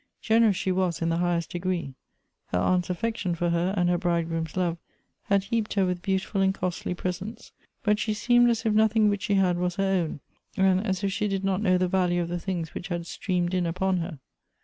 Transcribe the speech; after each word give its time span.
Generous 0.19 0.55
she 0.55 0.71
was 0.71 0.99
in 0.99 1.09
the 1.09 1.17
highest 1.17 1.51
degree; 1.51 1.93
her 2.47 2.57
aunt's 2.57 2.89
affection 2.89 3.35
for 3.35 3.51
her, 3.51 3.71
and 3.77 3.87
her 3.87 3.99
bridegroom's 3.99 4.57
love, 4.57 4.79
had 5.25 5.43
heaped 5.43 5.75
her 5.75 5.85
with 5.85 6.01
beautiful 6.01 6.41
and 6.41 6.55
costly 6.55 6.95
presents, 6.95 7.51
but 7.83 7.99
she 7.99 8.11
seemed 8.15 8.49
as 8.49 8.65
if 8.65 8.73
nothing 8.73 9.09
which 9.09 9.21
she 9.21 9.35
had 9.35 9.59
was 9.59 9.75
her 9.75 9.83
own, 10.01 10.19
and 10.57 10.83
as 10.87 11.03
if 11.03 11.11
she 11.11 11.27
did 11.27 11.43
,not 11.43 11.61
know 11.61 11.77
the 11.77 11.87
value 11.87 12.19
of 12.23 12.29
the 12.29 12.39
things 12.39 12.73
which 12.73 12.87
had 12.87 13.01
streanied 13.05 13.53
in 13.53 13.67
upon 13.67 13.97
her. 13.97 14.17